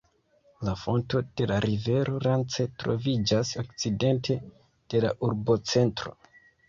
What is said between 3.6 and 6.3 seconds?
okcidente de la urbocentro.